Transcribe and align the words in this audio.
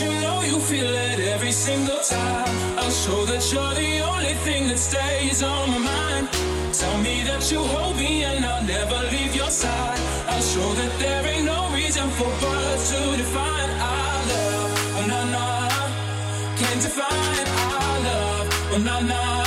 You 0.00 0.10
know 0.22 0.40
you 0.40 0.58
feel 0.58 0.86
it 0.86 1.20
every 1.20 1.52
single 1.52 1.98
time. 1.98 2.78
I'll 2.78 2.90
show 2.90 3.26
that 3.26 3.42
you're 3.52 3.74
the 3.74 4.00
only 4.00 4.32
thing 4.44 4.66
that 4.68 4.78
stays 4.78 5.42
on 5.42 5.68
my 5.70 5.78
mind. 5.78 6.28
Tell 6.72 6.96
me 7.02 7.22
that 7.24 7.52
you 7.52 7.58
hold 7.58 7.96
me 7.96 8.24
and 8.24 8.42
I'll 8.42 8.64
never 8.64 8.98
leave 9.12 9.36
your 9.36 9.50
side. 9.50 10.00
I'll 10.28 10.40
show 10.40 10.72
that 10.80 10.98
there 10.98 11.26
ain't 11.26 11.44
no 11.44 11.68
reason 11.74 12.08
for 12.10 12.24
words 12.24 12.90
to 12.90 13.16
define 13.18 13.70
our 13.92 14.16
love. 14.30 14.70
Oh, 14.96 15.06
nah, 15.06 15.24
nah. 15.34 16.56
Can't 16.56 16.80
define 16.80 17.46
our 17.76 17.98
love. 18.08 18.72
Oh, 18.72 18.82
nah, 18.82 19.00
nah. 19.00 19.41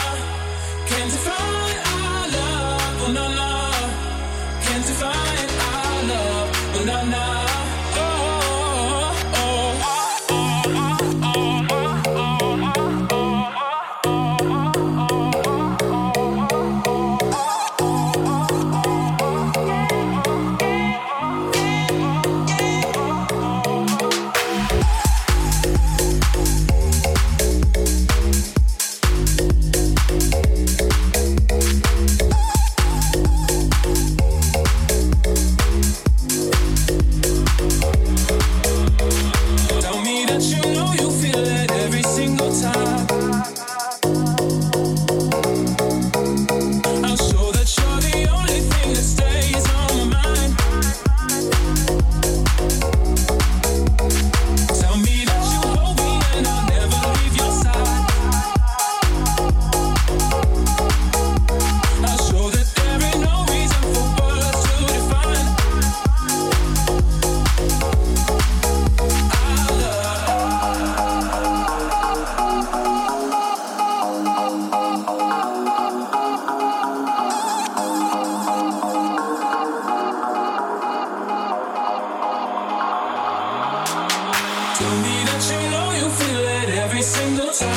Sweet 87.58 87.70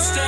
sensation. 0.00 0.27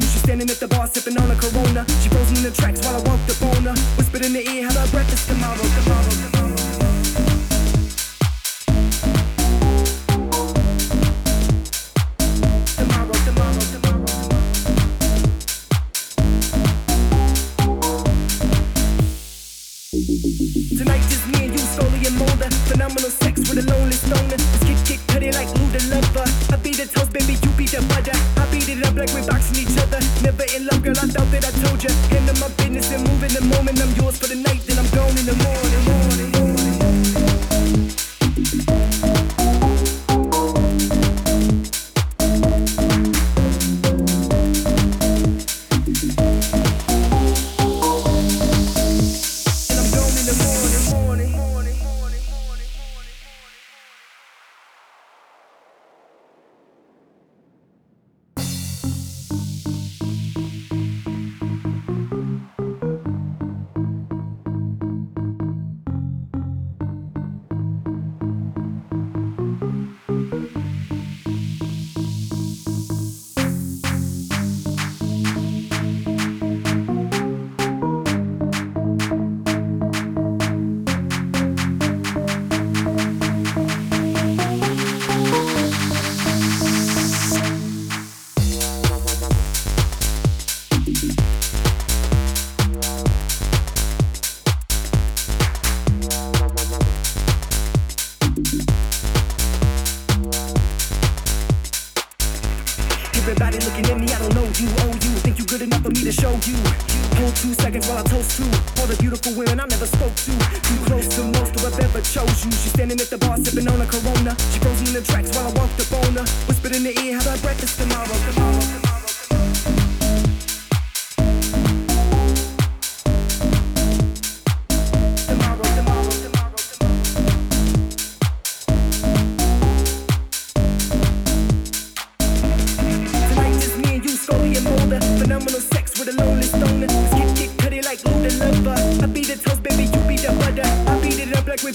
you. 0.00 0.08
She's 0.08 0.22
standing 0.22 0.50
at 0.50 0.58
the 0.58 0.68
bar 0.68 0.86
sipping 0.86 1.16
on 1.18 1.30
a 1.30 1.36
Corona. 1.36 1.84
She 2.02 2.08
frozen 2.08 2.36
in 2.36 2.42
the 2.42 2.50
tracks 2.50 2.84
while 2.84 2.96
I 2.96 3.02
walked 3.08 3.30
up 3.30 3.42
on 3.54 3.64
her. 3.64 3.76
Whispered 3.96 4.24
in 4.24 4.32
the 4.32 4.48
ear 4.48 4.68
how 4.68 4.80
her 4.80 4.90
breakfast 4.90 5.28
tomorrow, 5.28 5.56
tomorrow, 5.56 6.10
tomorrow. 6.10 6.45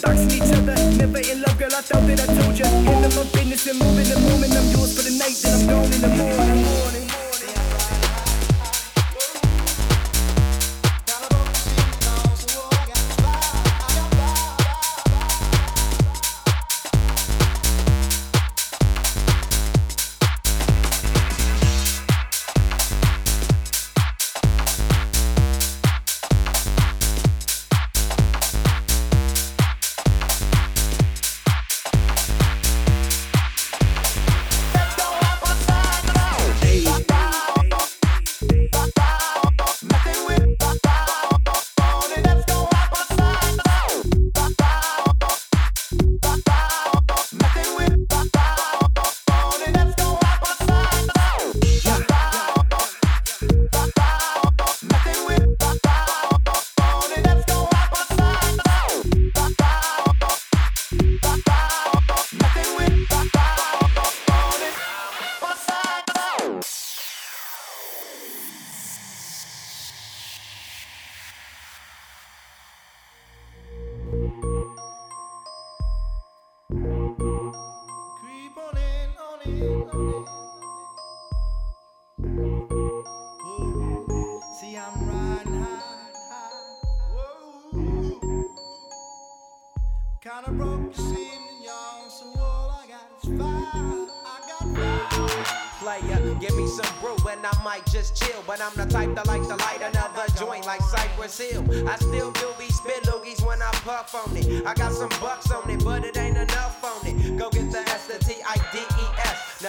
Dark 0.01 0.17
nic 0.17 0.50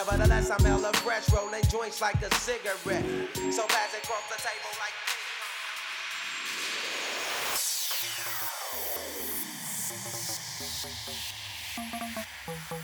Nevertheless, 0.04 0.50
I 0.50 0.56
smell 0.58 0.84
a 0.84 0.92
fresh 0.94 1.30
rolling 1.32 1.62
joints 1.70 2.00
like 2.00 2.20
a 2.22 2.34
cigarette. 2.34 3.04
So 3.52 3.62
pass 3.68 3.94
it 3.94 4.02
across 4.02 4.26
the 4.28 4.34
table 4.42 4.72
like. 4.80 4.90
Thank 12.44 12.81